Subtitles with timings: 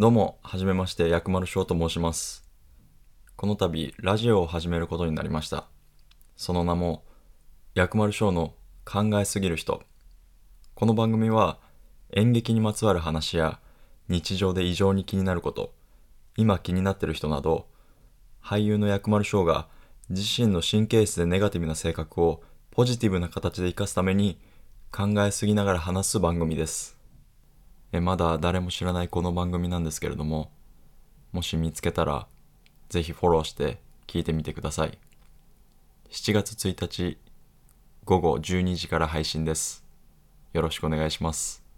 [0.00, 2.48] どうも、はじめまして、薬丸翔と申します。
[3.36, 5.66] この度、ラジオを始めることになりました。
[6.38, 7.04] その名も、
[7.74, 8.54] 薬丸翔の
[8.86, 9.82] 考えすぎる人。
[10.74, 11.58] この番組は、
[12.14, 13.60] 演劇にまつわる話や、
[14.08, 15.74] 日常で異常に気になること、
[16.34, 17.66] 今気になってる人など、
[18.42, 19.68] 俳優の薬丸翔が
[20.08, 24.40] 自身の神経質でネガティブな性格をポジティブな形で活かすために
[24.90, 26.99] 考えすぎながら話す番組です。
[27.92, 30.52] えまだ誰も知らないこの番組なんですけれども、
[31.32, 32.28] もし見つけたら、
[32.88, 34.98] ぜひフォローして聞いてみてください。
[36.10, 37.18] 7月1日
[38.04, 39.84] 午後12時から配信です。
[40.52, 41.69] よろしくお願いします。